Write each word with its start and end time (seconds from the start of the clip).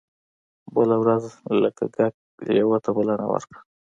بله 0.75 0.95
ورځ 1.03 1.23
لګلګ 1.61 2.13
لیوه 2.53 2.77
ته 2.83 2.89
بلنه 2.97 3.25
ورکړه. 3.31 3.59